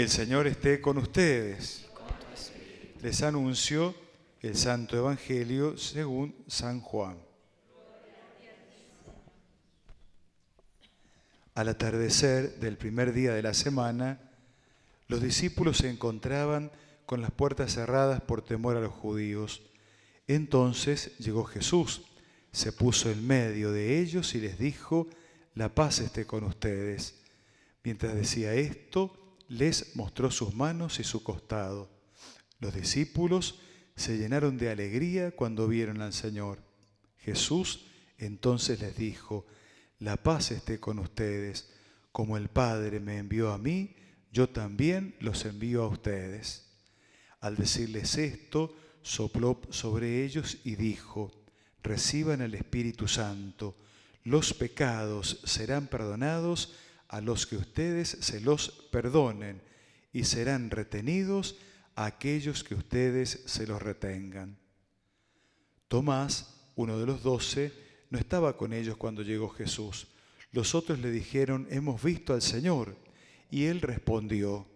[0.00, 1.84] El Señor esté con ustedes.
[3.02, 3.94] Les anuncio
[4.40, 7.18] el Santo Evangelio según San Juan.
[11.54, 14.18] Al atardecer del primer día de la semana,
[15.06, 16.72] los discípulos se encontraban
[17.04, 19.60] con las puertas cerradas por temor a los judíos.
[20.26, 22.06] Entonces llegó Jesús,
[22.52, 25.08] se puso en medio de ellos y les dijo,
[25.54, 27.16] la paz esté con ustedes.
[27.84, 29.19] Mientras decía esto,
[29.50, 31.90] les mostró sus manos y su costado.
[32.60, 33.58] Los discípulos
[33.96, 36.62] se llenaron de alegría cuando vieron al Señor.
[37.18, 37.86] Jesús
[38.16, 39.46] entonces les dijo,
[39.98, 41.68] la paz esté con ustedes.
[42.12, 43.96] Como el Padre me envió a mí,
[44.32, 46.70] yo también los envío a ustedes.
[47.40, 51.32] Al decirles esto, sopló sobre ellos y dijo,
[51.82, 53.76] reciban el Espíritu Santo,
[54.22, 56.74] los pecados serán perdonados
[57.10, 59.60] a los que ustedes se los perdonen
[60.12, 61.58] y serán retenidos
[61.96, 64.56] a aquellos que ustedes se los retengan.
[65.88, 67.72] Tomás, uno de los doce,
[68.10, 70.06] no estaba con ellos cuando llegó Jesús.
[70.52, 72.96] Los otros le dijeron, hemos visto al Señor.
[73.50, 74.68] Y él respondió,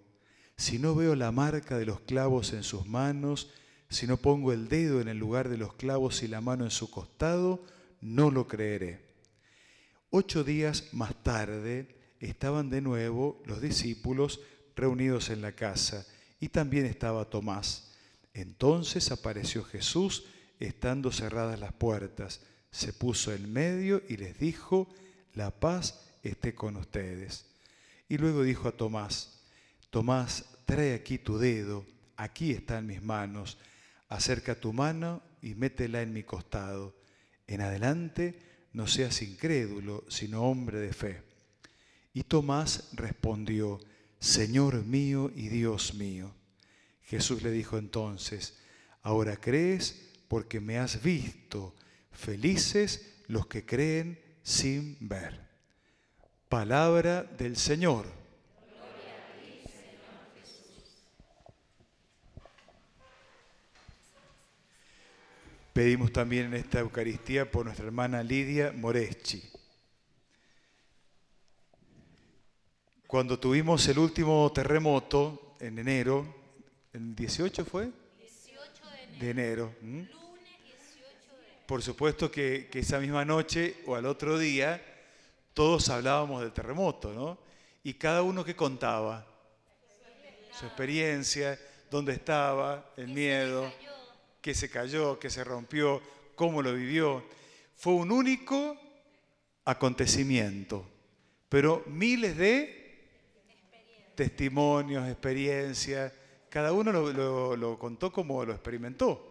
[0.57, 3.53] si no veo la marca de los clavos en sus manos,
[3.89, 6.73] si no pongo el dedo en el lugar de los clavos y la mano en
[6.73, 7.65] su costado,
[8.01, 9.05] no lo creeré.
[10.11, 11.94] Ocho días más tarde,
[12.27, 14.41] estaban de nuevo los discípulos
[14.77, 16.07] reunidos en la casa
[16.41, 17.93] y también estaba Tomás.
[18.33, 20.25] Entonces apareció Jesús
[20.59, 24.93] estando cerradas las puertas, se puso en medio y les dijo,
[25.35, 27.47] la paz esté con ustedes.
[28.09, 29.41] Y luego dijo a Tomás,
[29.91, 31.87] Tomás, trae aquí tu dedo,
[32.17, 33.59] aquí están mis manos,
[34.09, 36.97] acerca tu mano y métela en mi costado.
[37.47, 38.41] En adelante
[38.73, 41.34] no seas incrédulo, sino hombre de fe.
[42.15, 43.81] Y Tomás respondió,
[44.21, 46.33] Señor mío y Dios mío.
[47.03, 48.57] Jesús le dijo entonces,
[49.03, 51.75] ahora crees porque me has visto.
[52.13, 55.41] Felices los que creen sin ver.
[56.49, 58.07] Palabra del Señor.
[65.73, 69.43] Pedimos también en esta Eucaristía por nuestra hermana Lidia Moreschi.
[73.15, 76.27] Cuando tuvimos el último terremoto en enero,
[76.93, 77.89] ¿el 18 fue?
[78.19, 78.83] 18
[79.21, 79.73] De enero.
[79.81, 84.83] Lunes 18 de Por supuesto que, que esa misma noche o al otro día
[85.53, 87.39] todos hablábamos del terremoto, ¿no?
[87.85, 89.25] Y cada uno que contaba
[90.51, 91.57] su experiencia,
[91.93, 93.73] dónde estaba, el miedo,
[94.41, 96.03] que se cayó, que se rompió,
[96.35, 97.25] cómo lo vivió.
[97.77, 98.77] Fue un único
[99.65, 100.85] acontecimiento,
[101.49, 102.84] pero miles de
[104.15, 106.13] testimonios, experiencias,
[106.49, 109.31] cada uno lo, lo- contó como lo experimentó.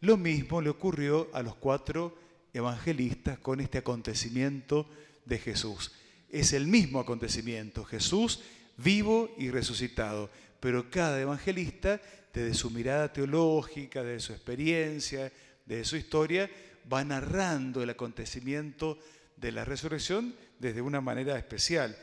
[0.00, 2.16] Lo mismo le ocurrió a los cuatro
[2.52, 4.88] evangelistas con este acontecimiento
[5.24, 5.92] de Jesús.
[6.30, 8.40] Es el mismo acontecimiento, Jesús
[8.78, 12.00] vivo y resucitado, pero cada evangelista,
[12.32, 15.32] desde su mirada teológica, desde su experiencia,
[15.64, 16.50] desde su historia,
[16.92, 18.98] va narrando el acontecimiento
[19.36, 21.96] de la resurrección desde una manera especial.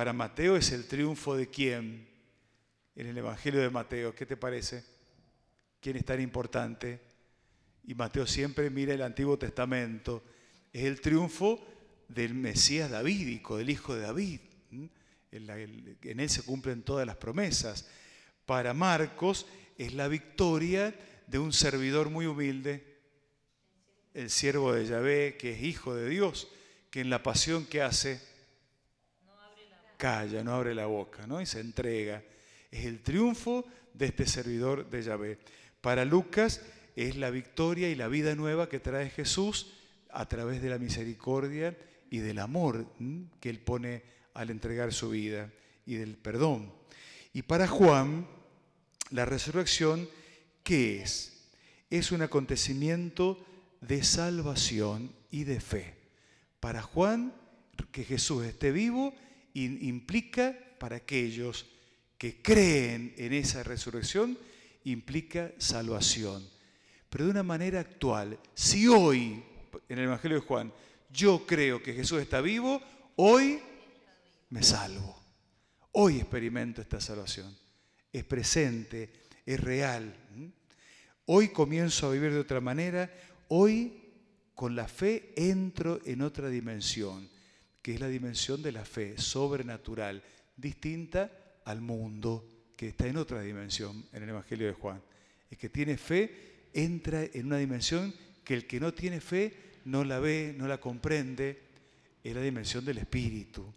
[0.00, 2.08] Para Mateo es el triunfo de quién
[2.96, 4.14] en el Evangelio de Mateo.
[4.14, 4.82] ¿Qué te parece?
[5.78, 6.98] ¿Quién es tan importante?
[7.84, 10.24] Y Mateo siempre mira el Antiguo Testamento.
[10.72, 11.62] Es el triunfo
[12.08, 14.40] del Mesías davídico, del Hijo de David.
[15.32, 17.86] en él se cumplen todas las promesas.
[18.46, 19.44] Para Marcos
[19.76, 20.94] es la victoria
[21.26, 22.86] de un servidor muy humilde,
[24.14, 26.48] el siervo de Yahvé, que es hijo de Dios,
[26.90, 28.29] que en la pasión que hace,
[30.00, 31.42] calla, no abre la boca, ¿no?
[31.42, 32.22] Y se entrega.
[32.70, 35.38] Es el triunfo de este servidor de Yahvé.
[35.82, 36.62] Para Lucas
[36.96, 39.74] es la victoria y la vida nueva que trae Jesús
[40.10, 41.76] a través de la misericordia
[42.10, 42.86] y del amor
[43.40, 44.02] que él pone
[44.32, 45.52] al entregar su vida
[45.84, 46.72] y del perdón.
[47.34, 48.26] Y para Juan,
[49.10, 50.08] la resurrección,
[50.64, 51.46] ¿qué es?
[51.90, 53.38] Es un acontecimiento
[53.82, 55.94] de salvación y de fe.
[56.58, 57.34] Para Juan,
[57.92, 59.14] que Jesús esté vivo
[59.54, 61.66] implica para aquellos
[62.18, 64.38] que creen en esa resurrección,
[64.84, 66.46] implica salvación.
[67.08, 69.42] Pero de una manera actual, si hoy,
[69.88, 70.72] en el Evangelio de Juan,
[71.10, 72.80] yo creo que Jesús está vivo,
[73.16, 73.60] hoy
[74.50, 75.18] me salvo.
[75.92, 77.56] Hoy experimento esta salvación.
[78.12, 79.12] Es presente,
[79.44, 80.14] es real.
[81.26, 83.12] Hoy comienzo a vivir de otra manera.
[83.48, 84.00] Hoy
[84.54, 87.28] con la fe entro en otra dimensión,
[87.82, 90.22] que es la dimensión de la fe sobrenatural,
[90.56, 91.30] distinta
[91.64, 92.46] al mundo
[92.76, 95.02] que está en otra dimensión en el Evangelio de Juan.
[95.50, 100.04] El que tiene fe entra en una dimensión que el que no tiene fe no
[100.04, 101.62] la ve, no la comprende,
[102.22, 103.72] es la dimensión del Espíritu.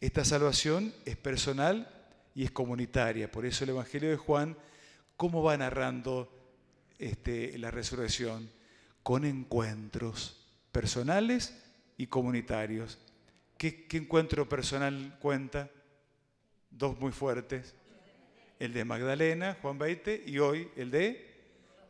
[0.00, 1.88] Esta salvación es personal
[2.34, 3.30] y es comunitaria.
[3.30, 4.56] Por eso el Evangelio de Juan,
[5.16, 6.32] ¿cómo va narrando
[6.98, 8.50] este, la resurrección?
[9.02, 11.54] Con encuentros personales
[11.96, 12.98] y comunitarios.
[13.60, 15.68] ¿Qué, ¿Qué encuentro personal cuenta?
[16.70, 17.74] Dos muy fuertes.
[18.58, 21.28] El de Magdalena, Juan 20, y hoy el de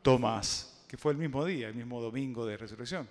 [0.03, 3.09] Tomás, que fue el mismo día, el mismo domingo de resurrección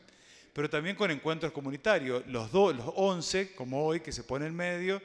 [0.53, 2.25] pero también con encuentros comunitarios.
[2.27, 5.01] Los, dos, los 11, como hoy, que se pone en medio,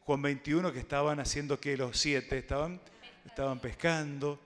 [0.00, 2.78] Juan 21, que estaban haciendo que los siete estaban,
[3.24, 4.38] estaban pescando.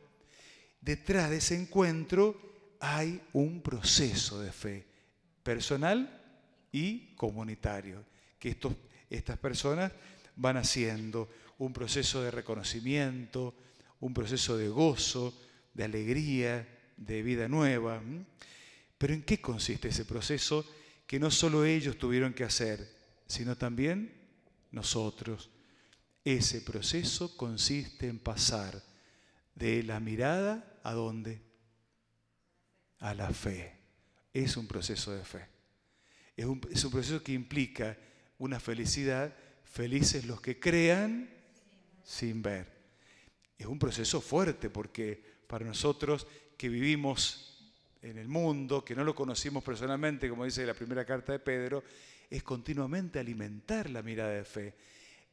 [0.80, 2.40] Detrás de ese encuentro
[2.78, 4.86] hay un proceso de fe
[5.42, 6.20] personal
[6.70, 8.04] y comunitario,
[8.42, 8.74] que estos,
[9.08, 9.92] estas personas
[10.34, 13.54] van haciendo un proceso de reconocimiento,
[14.00, 15.40] un proceso de gozo,
[15.72, 16.66] de alegría,
[16.96, 18.02] de vida nueva.
[18.98, 20.68] Pero ¿en qué consiste ese proceso
[21.06, 22.92] que no solo ellos tuvieron que hacer,
[23.28, 24.12] sino también
[24.72, 25.48] nosotros?
[26.24, 28.82] Ese proceso consiste en pasar
[29.54, 31.40] de la mirada a dónde?
[32.98, 33.78] A la fe.
[34.32, 35.46] Es un proceso de fe.
[36.36, 37.96] Es un, es un proceso que implica
[38.42, 41.30] una felicidad, felices los que crean
[42.02, 42.66] sin ver.
[43.56, 47.72] Es un proceso fuerte porque para nosotros que vivimos
[48.02, 51.84] en el mundo, que no lo conocimos personalmente, como dice la primera carta de Pedro,
[52.28, 54.74] es continuamente alimentar la mirada de fe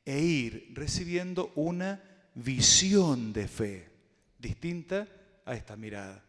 [0.06, 2.04] e ir recibiendo una
[2.36, 3.90] visión de fe
[4.38, 5.08] distinta
[5.46, 6.24] a esta mirada.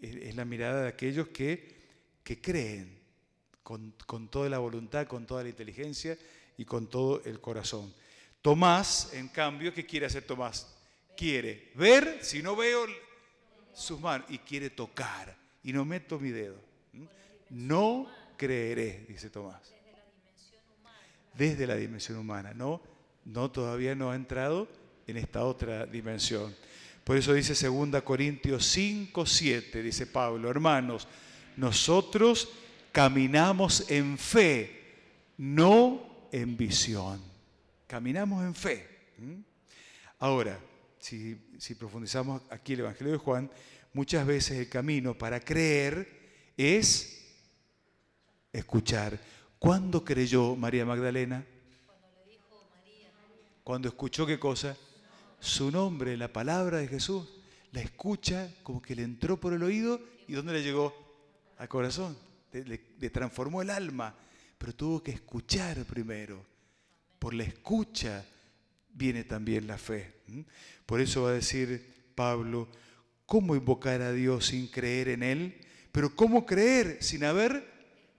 [0.00, 1.76] Es la mirada de aquellos que,
[2.24, 3.05] que creen
[3.66, 6.16] con, con toda la voluntad, con toda la inteligencia
[6.56, 7.92] y con todo el corazón.
[8.40, 10.72] Tomás, en cambio, ¿qué quiere hacer Tomás?
[11.16, 12.86] Quiere ver, si no veo,
[13.74, 16.54] sus manos y quiere tocar y no meto mi dedo.
[17.50, 19.74] No creeré, dice Tomás.
[21.34, 22.80] Desde la dimensión humana, no,
[23.24, 24.68] no todavía no ha entrado
[25.08, 26.54] en esta otra dimensión.
[27.02, 31.08] Por eso dice 2 Corintios 5, 7, dice Pablo, hermanos,
[31.56, 32.48] nosotros
[32.96, 37.20] caminamos en fe, no en visión.
[37.86, 38.88] Caminamos en fe.
[40.18, 40.58] Ahora,
[40.98, 41.34] si,
[41.78, 43.50] profundizamos aquí el Evangelio de Juan,
[43.92, 47.22] muchas veces el camino para creer es
[48.50, 49.20] escuchar.
[49.58, 51.44] ¿Cuándo creyó María Magdalena?
[51.84, 52.08] Cuando.
[53.62, 54.74] Cuando escuchó qué cosa?
[55.38, 57.28] Su nombre, la palabra de Jesús.
[57.72, 60.94] La escucha como que le entró por el oído y ¿dónde le llegó?
[61.58, 62.25] Al corazón.
[62.52, 64.14] Le transformó el alma.
[64.58, 66.44] Pero tuvo que escuchar primero.
[67.18, 68.24] Por la escucha
[68.92, 70.14] viene también la fe.
[70.86, 72.68] Por eso va a decir Pablo,
[73.26, 75.60] ¿cómo invocar a Dios sin creer en Él?
[75.92, 77.66] Pero ¿cómo creer sin haber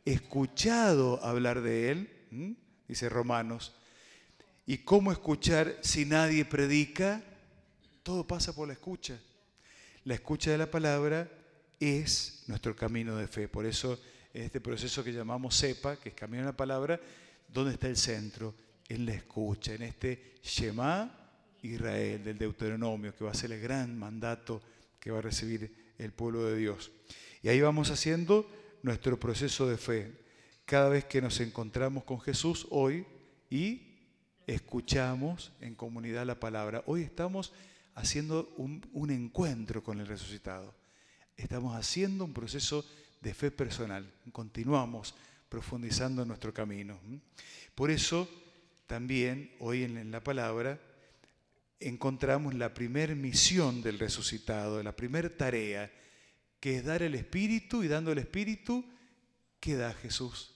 [0.05, 2.57] escuchado hablar de Él?
[2.87, 3.75] Dice Romanos.
[4.65, 7.23] ¿Y cómo escuchar si nadie predica?
[8.03, 9.19] Todo pasa por la escucha.
[10.03, 11.29] La escucha de la palabra
[11.79, 13.47] es nuestro camino de fe.
[13.47, 13.99] Por eso,
[14.37, 17.01] en este proceso que llamamos CEPA, que es camino de la palabra,
[17.47, 18.53] ¿dónde está el centro?
[18.87, 21.11] En la escucha, en este Shema
[21.63, 24.61] Israel, del Deuteronomio, que va a ser el gran mandato
[24.99, 26.91] que va a recibir el pueblo de Dios.
[27.41, 28.47] Y ahí vamos haciendo
[28.83, 30.13] nuestro proceso de fe.
[30.65, 33.07] Cada vez que nos encontramos con Jesús hoy
[33.49, 33.97] y
[34.45, 36.83] escuchamos en comunidad la palabra.
[36.85, 37.53] Hoy estamos
[37.95, 40.75] haciendo un, un encuentro con el resucitado.
[41.37, 42.85] Estamos haciendo un proceso
[43.21, 44.11] de fe personal.
[44.31, 45.15] Continuamos
[45.49, 46.99] profundizando en nuestro camino.
[47.75, 48.29] Por eso
[48.85, 50.79] también hoy en la palabra
[51.79, 55.91] encontramos la primer misión del resucitado, la primera tarea,
[56.59, 58.83] que es dar el Espíritu y dando el Espíritu,
[59.59, 60.55] ¿qué da Jesús?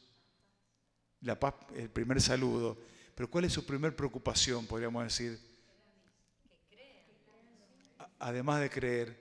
[1.21, 2.81] La paz, el primer saludo.
[3.13, 5.39] Pero ¿cuál es su primer preocupación, podríamos decir?
[8.17, 9.20] Además de creer,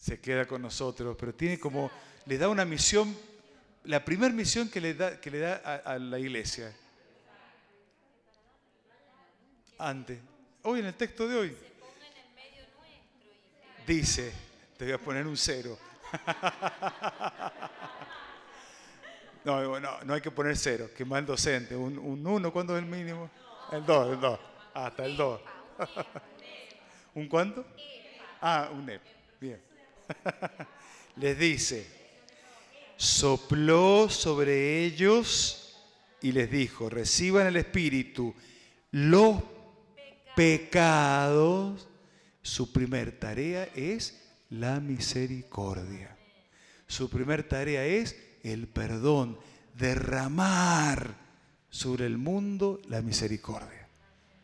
[0.00, 1.90] se queda con nosotros, pero tiene como,
[2.24, 3.14] le da una misión,
[3.84, 6.74] la primera misión que le da, que le da a la iglesia
[9.78, 10.18] antes.
[10.62, 11.56] Hoy en el texto de hoy.
[13.86, 14.32] Dice,
[14.76, 15.78] te voy a poner un cero.
[19.42, 21.74] No, no, no hay que poner cero, que mal docente.
[21.74, 23.30] Un, un uno, ¿cuánto es el mínimo?
[23.72, 24.38] El dos, el dos.
[24.74, 25.40] Hasta el dos.
[27.14, 27.64] ¿Un cuánto?
[28.38, 29.00] Ah, un EP.
[29.40, 29.69] Bien.
[31.16, 31.86] Les dice,
[32.96, 35.76] sopló sobre ellos
[36.22, 38.34] y les dijo, reciban el Espíritu
[38.90, 39.42] los
[40.36, 41.88] pecados,
[42.42, 46.16] su primer tarea es la misericordia.
[46.86, 49.38] Su primer tarea es el perdón,
[49.76, 51.14] derramar
[51.70, 53.86] sobre el mundo la misericordia.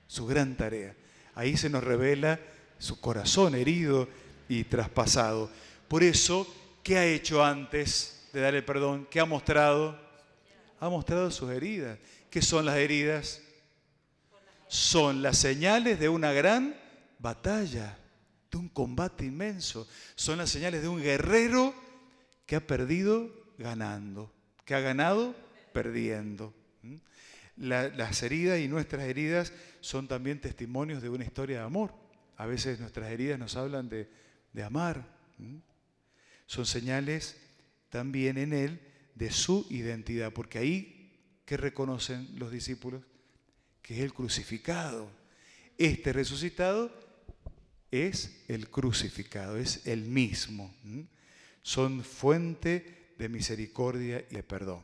[0.06, 0.94] Su gran tarea.
[1.35, 2.38] Ahí se nos revela
[2.78, 4.08] su corazón herido
[4.48, 5.50] y traspasado.
[5.88, 6.46] Por eso,
[6.82, 9.06] ¿qué ha hecho antes de dar el perdón?
[9.10, 9.98] ¿Qué ha mostrado?
[10.80, 11.98] Ha mostrado sus heridas.
[12.30, 13.40] ¿Qué son las heridas?
[14.68, 16.76] Son las señales de una gran
[17.18, 17.98] batalla,
[18.50, 19.88] de un combate inmenso.
[20.14, 21.74] Son las señales de un guerrero
[22.46, 24.32] que ha perdido ganando,
[24.64, 25.34] que ha ganado
[25.72, 26.52] perdiendo.
[26.82, 26.96] ¿Mm?
[27.58, 31.94] las heridas y nuestras heridas son también testimonios de una historia de amor.
[32.36, 34.08] A veces nuestras heridas nos hablan de,
[34.62, 35.06] amar.
[35.38, 35.56] ¿Mm?
[36.46, 37.36] Son señales
[37.90, 38.80] también en Él
[39.14, 41.12] de su identidad, porque ahí,
[41.44, 43.02] ¿qué reconocen los discípulos?
[43.82, 45.10] Que es el crucificado.
[45.78, 46.92] Este resucitado
[47.90, 50.75] es el crucificado, es el mismo.
[51.62, 54.82] Son fuente de misericordia y de perdón.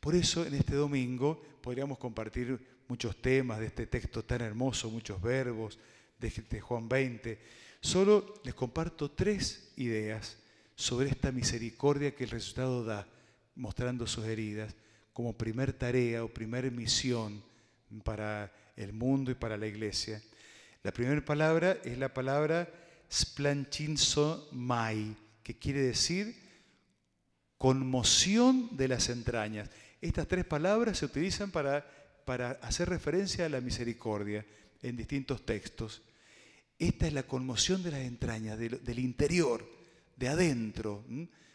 [0.00, 5.20] Por eso en este domingo podríamos compartir muchos temas de este texto tan hermoso, muchos
[5.20, 5.78] verbos
[6.18, 7.38] de, Juan 20.
[7.84, 10.38] Solo les comparto tres ideas
[10.74, 13.06] sobre esta misericordia que el resultado da,
[13.56, 14.74] mostrando sus heridas,
[15.12, 17.44] como primer tarea o primer misión
[18.02, 20.22] para el mundo y para la iglesia.
[20.82, 22.72] La primera palabra es la palabra
[23.12, 26.34] splanchinso mai, que quiere decir
[27.58, 29.68] conmoción de las entrañas.
[30.00, 31.84] Estas tres palabras se utilizan para,
[32.24, 34.42] para hacer referencia a la misericordia
[34.80, 36.00] en distintos textos.
[36.78, 39.68] Esta es la conmoción de las entrañas, del, interior,
[40.16, 41.04] de adentro,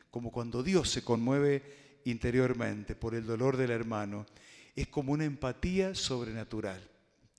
[0.09, 4.25] como cuando Dios se conmueve interiormente por el dolor del hermano.
[4.75, 6.81] Es como una empatía sobrenatural.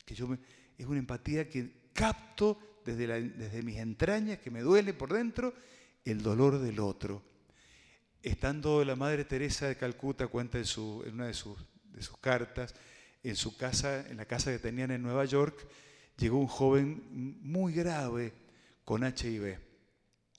[0.04, 0.36] Que yo
[0.76, 5.54] es una empatía que capto desde, desde mis entrañas, que me duele por dentro,
[6.04, 7.22] el dolor del otro.
[8.22, 11.58] Estando la Madre Teresa de Calcuta, cuenta en, su, en una de sus,
[11.92, 12.74] de sus cartas,
[13.22, 15.66] en su casa, en la casa que tenían en Nueva York,
[16.20, 17.02] llegó un joven
[17.42, 18.32] muy grave
[18.84, 19.58] con HIV,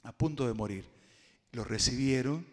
[0.04, 0.86] a punto de morir.
[1.52, 2.46] Lo recibieron,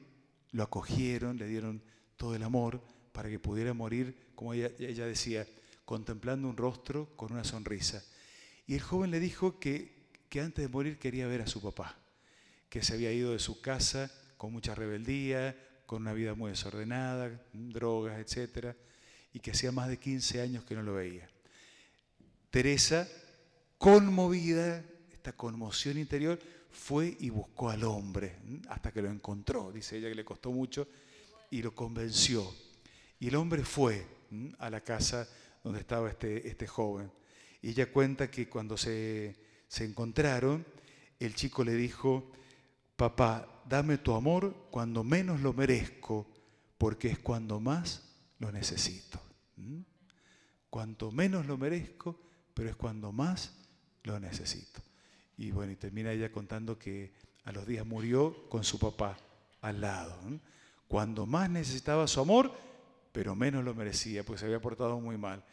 [0.53, 1.83] lo acogieron, le dieron
[2.17, 2.83] todo el amor
[3.13, 4.71] para que pudiera morir, como ella,
[5.07, 5.47] decía,
[5.85, 8.03] contemplando un rostro con una sonrisa.
[8.67, 11.99] Y el joven le dijo que, que antes de morir quería ver a su papá,
[12.71, 15.57] que se había ido de su casa con mucha rebeldía,
[15.87, 18.75] con una vida muy desordenada, drogas, etc.
[19.33, 21.29] Y que hacía más de 15 años que no lo veía.
[22.51, 23.09] Teresa,
[23.77, 26.39] conmovida, esta conmoción interior,
[26.71, 28.37] fue y buscó al hombre
[28.69, 29.73] hasta que lo encontró.
[29.73, 30.89] Dice ella que le costó mucho
[31.51, 32.55] y lo convenció.
[33.19, 34.07] Y el hombre fue
[34.59, 35.29] a la casa
[35.65, 37.11] donde estaba este, este joven.
[37.61, 39.37] Y ella cuenta que cuando se,
[39.67, 40.65] se encontraron,
[41.19, 42.31] el chico le dijo,
[42.97, 46.27] papá, dame tu amor cuando menos lo merezco,
[46.79, 49.21] porque es cuando más lo necesito.
[49.57, 49.81] ¿Mm?
[50.71, 52.21] Cuanto menos lo merezco,
[52.59, 53.53] pero es cuando más
[54.03, 54.81] lo necesito.
[55.37, 57.13] Y bueno, y termina ella contando que
[57.45, 59.17] a los días murió con su papá
[59.61, 60.13] al lado.
[60.89, 62.53] Cuando más necesitaba su amor,
[63.13, 65.45] pero menos lo merecía, pues se había portado muy mal.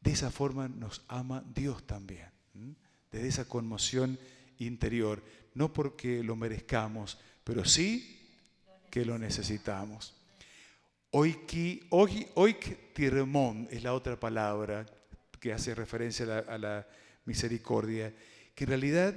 [0.00, 2.30] De esa forma nos ama Dios también,
[3.10, 4.16] desde esa conmoción
[4.58, 8.30] interior, no porque lo merezcamos, pero sí
[8.92, 10.14] que lo necesitamos.
[11.10, 14.86] Oiki, oik tirmón es la otra palabra
[15.44, 16.88] que hace referencia a la,
[17.26, 18.14] misericordia,
[18.54, 19.14] que en realidad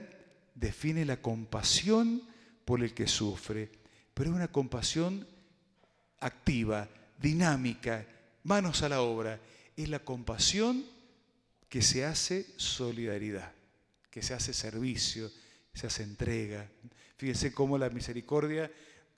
[0.55, 2.21] define la compasión
[2.65, 3.71] por el que sufre,
[4.13, 5.25] pero es una compasión
[6.19, 8.05] activa, dinámica,
[8.43, 9.39] manos a la obra.
[9.77, 10.83] Es la compasión
[11.69, 13.53] que se hace solidaridad,
[14.11, 15.31] que se hace servicio,
[15.73, 16.69] se hace entrega.
[17.15, 18.69] Fíjense cómo la misericordia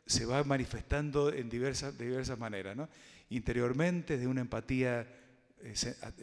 [0.06, 2.78] se va manifestando en diversas, de diversas maneras.
[2.78, 2.88] ¿no?
[3.32, 5.08] Interiormente, de una empatía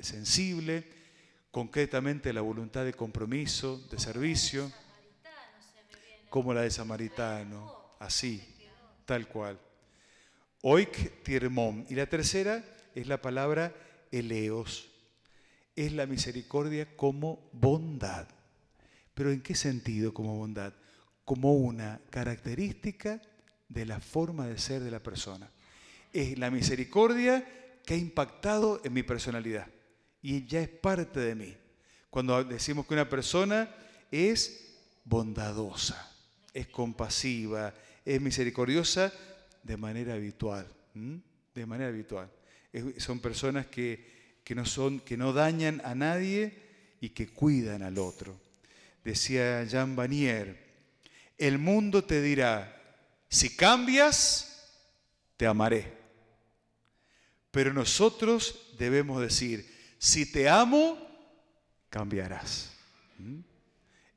[0.01, 0.85] sensible,
[1.51, 4.73] concretamente la voluntad de compromiso, de servicio,
[6.29, 8.43] como la de Samaritano, así,
[9.05, 9.59] tal cual.
[10.63, 11.87] Oik tirmón.
[11.89, 12.65] Y la tercera
[12.95, 13.75] es la palabra
[14.11, 14.91] eleos.
[15.77, 18.27] Es la misericordia como bondad.
[19.15, 20.73] ¿Pero en qué sentido como bondad?
[21.27, 23.21] como una característica
[23.69, 25.51] de la forma de ser de la persona.
[26.13, 27.45] Es la misericordia
[27.87, 29.67] que ha impactado en mi personalidad
[30.21, 31.57] y ya es parte de mí.
[32.11, 33.75] Cuando decimos que una persona
[34.11, 34.75] es
[35.05, 36.15] bondadosa,
[36.53, 37.73] es compasiva,
[38.05, 39.11] es misericordiosa
[39.63, 42.31] de manera habitual, de manera habitual.
[42.99, 44.17] son personas que
[44.47, 46.57] que no, son, que no dañan a nadie
[47.01, 48.41] y que cuidan al otro.
[49.03, 50.57] Decía Jean Vanier,
[51.37, 52.81] el mundo te dirá,
[53.29, 54.73] si cambias,
[55.37, 55.93] te amaré.
[57.57, 60.99] Pero nosotros debemos decir, si te amo,
[61.89, 62.71] cambiarás.
[63.17, 63.39] ¿Mm?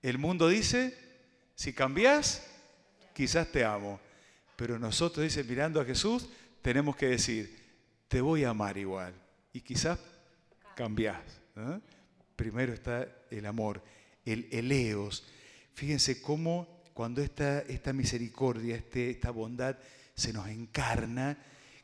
[0.01, 0.93] El mundo dice,
[1.55, 2.45] si cambias,
[3.13, 4.01] quizás te amo.
[4.57, 6.27] Pero nosotros, mirando a Jesús,
[6.61, 7.57] tenemos que decir,
[8.09, 9.13] te voy a amar igual.
[9.53, 9.97] Y quizás
[10.75, 11.21] cambias.
[11.55, 11.79] ¿eh?
[12.35, 13.81] Primero está el amor,
[14.25, 15.23] el eleos.
[15.75, 19.77] Fíjense cómo cuando esta, esta misericordia, este, esta bondad
[20.13, 21.37] se nos encarna,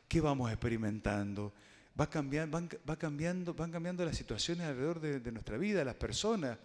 [0.08, 1.52] ¿qué vamos experimentando?
[1.98, 6.58] Va cambiando, van, va cambiando, las situaciones alrededor de, nuestra vida, las personas,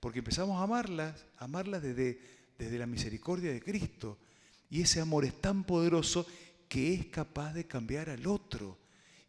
[0.00, 2.20] porque empezamos a amarlas, a amarlas desde,
[2.58, 4.18] desde la misericordia de Cristo.
[4.70, 6.26] Y ese amor es tan poderoso
[6.68, 8.78] que es capaz de cambiar al otro.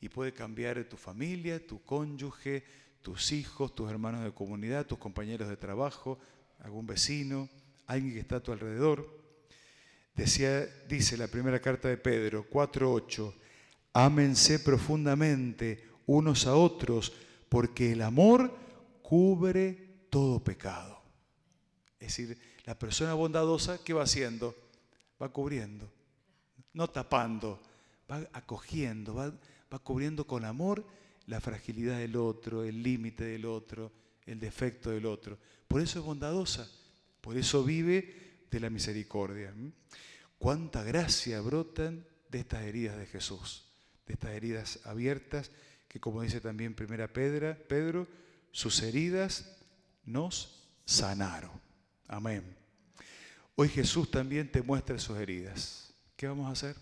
[0.02, 2.64] Y puede cambiar tu familia, tu cónyuge,
[3.02, 6.20] tus hijos, tus hermanos de comunidad, tus compañeros de trabajo,
[6.60, 7.50] algún vecino
[7.90, 9.20] alguien que está a tu alrededor.
[10.16, 13.34] Dice la primera carta de Pedro 4.8,
[13.94, 17.14] ámense profundamente unos a otros,
[17.50, 18.56] porque el amor
[19.02, 21.02] cubre todo pecado.
[22.00, 24.56] Es decir, la persona bondadosa, ¿qué va haciendo?
[25.22, 25.92] Va cubriendo,
[26.74, 27.60] no tapando,
[28.10, 29.34] va acogiendo, va,
[29.74, 30.86] va cubriendo con amor
[31.28, 33.92] la fragilidad del otro, el límite del otro,
[34.26, 35.38] el defecto del otro.
[35.68, 36.70] Por eso es bondadosa.
[37.22, 39.54] Por eso vive de la misericordia.
[40.38, 43.66] Cuánta gracia brotan de estas heridas de Jesús,
[44.10, 45.52] de estas heridas abiertas,
[45.88, 48.08] que como dice también Primera Pedra, Pedro,
[48.52, 49.56] sus heridas
[50.04, 51.52] nos sanaron.
[52.08, 52.44] Amén.
[53.54, 55.94] Hoy Jesús también te muestra sus heridas.
[56.16, 56.76] ¿Qué vamos a hacer?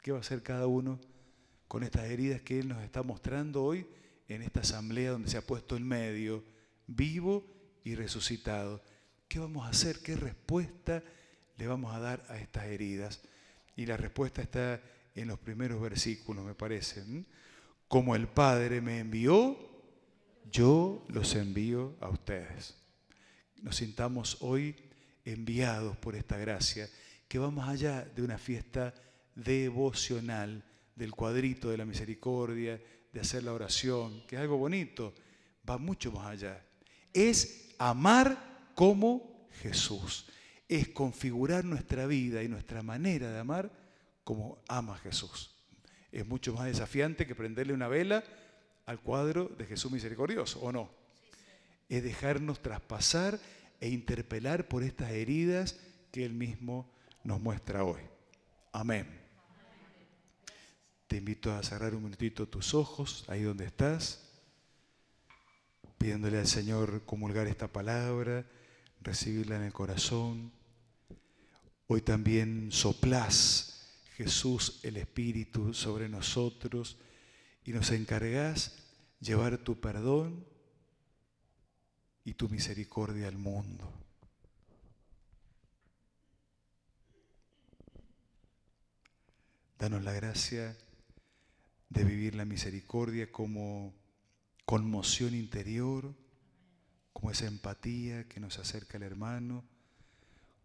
[0.00, 0.98] ¿Qué va a hacer cada uno
[1.68, 3.86] con estas heridas que Él nos está mostrando hoy
[4.26, 6.42] en esta asamblea donde se ha puesto en medio,
[6.86, 7.46] vivo
[7.84, 8.82] y resucitado.
[9.28, 9.98] ¿Qué vamos a hacer?
[9.98, 11.02] ¿Qué respuesta
[11.58, 13.20] le vamos a dar a estas heridas?
[13.76, 14.80] Y la respuesta está
[15.20, 17.04] en los primeros versículos, me parece.
[17.88, 19.56] Como el Padre me envió,
[20.50, 22.76] yo los envío a ustedes.
[23.62, 24.74] Nos sintamos hoy
[25.24, 26.88] enviados por esta gracia,
[27.26, 28.94] que va más allá de una fiesta
[29.34, 32.80] devocional, del cuadrito de la misericordia,
[33.12, 35.14] de hacer la oración, que es algo bonito,
[35.68, 36.64] va mucho más allá.
[37.12, 40.26] Es amar como Jesús.
[40.68, 43.70] Es configurar nuestra vida y nuestra manera de amar
[44.28, 45.56] como ama Jesús.
[46.12, 48.22] Es mucho más desafiante que prenderle una vela
[48.84, 50.90] al cuadro de Jesús misericordioso, ¿o no?
[51.88, 53.40] Es dejarnos traspasar
[53.80, 55.80] e interpelar por estas heridas
[56.12, 56.92] que Él mismo
[57.24, 58.02] nos muestra hoy.
[58.70, 59.08] Amén.
[61.06, 64.28] Te invito a cerrar un minutito tus ojos, ahí donde estás
[65.96, 68.44] pidiéndole al Señor comulgar esta palabra,
[69.00, 70.52] recibirla en el corazón.
[71.86, 73.77] Hoy también soplás,
[74.18, 76.98] Jesús, el Espíritu sobre nosotros
[77.64, 78.76] y nos encargás
[79.20, 80.44] llevar tu perdón
[82.24, 83.88] y tu misericordia al mundo.
[89.78, 90.76] Danos la gracia
[91.88, 93.94] de vivir la misericordia como
[94.64, 96.12] conmoción interior,
[97.12, 99.64] como esa empatía que nos acerca al hermano,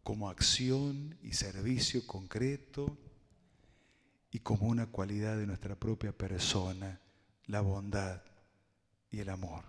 [0.02, 2.98] como acción y servicio concreto
[4.34, 7.00] y como una cualidad de nuestra propia persona,
[7.46, 8.24] la bondad
[9.12, 9.64] y el amor.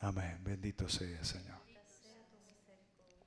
[0.00, 0.40] Amén.
[0.42, 1.61] Bendito sea, Señor.